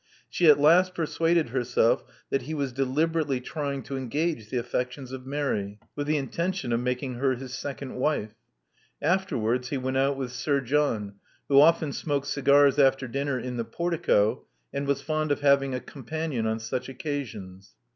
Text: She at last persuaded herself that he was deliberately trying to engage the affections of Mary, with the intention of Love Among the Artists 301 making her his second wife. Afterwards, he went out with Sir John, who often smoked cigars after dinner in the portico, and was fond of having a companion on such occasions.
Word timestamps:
She 0.31 0.47
at 0.47 0.59
last 0.59 0.95
persuaded 0.95 1.49
herself 1.49 2.03
that 2.31 2.41
he 2.41 2.55
was 2.55 2.73
deliberately 2.73 3.39
trying 3.39 3.83
to 3.83 3.95
engage 3.97 4.49
the 4.49 4.57
affections 4.57 5.11
of 5.11 5.27
Mary, 5.27 5.77
with 5.95 6.07
the 6.07 6.17
intention 6.17 6.73
of 6.73 6.79
Love 6.79 6.87
Among 7.03 7.13
the 7.19 7.23
Artists 7.23 7.61
301 7.61 7.93
making 7.93 7.99
her 7.99 7.99
his 7.99 8.01
second 8.01 8.01
wife. 8.29 8.35
Afterwards, 8.99 9.69
he 9.69 9.77
went 9.77 9.97
out 9.97 10.17
with 10.17 10.31
Sir 10.31 10.59
John, 10.61 11.17
who 11.49 11.61
often 11.61 11.93
smoked 11.93 12.25
cigars 12.25 12.79
after 12.79 13.07
dinner 13.07 13.37
in 13.39 13.57
the 13.57 13.63
portico, 13.63 14.47
and 14.73 14.87
was 14.87 15.03
fond 15.03 15.31
of 15.31 15.41
having 15.41 15.75
a 15.75 15.79
companion 15.79 16.47
on 16.47 16.57
such 16.57 16.89
occasions. 16.89 17.75